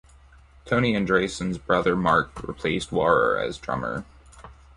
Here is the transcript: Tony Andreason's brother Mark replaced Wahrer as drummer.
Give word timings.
Tony 0.65 0.95
Andreason's 0.95 1.59
brother 1.59 1.95
Mark 1.95 2.41
replaced 2.47 2.89
Wahrer 2.89 3.37
as 3.39 3.59
drummer. 3.59 4.03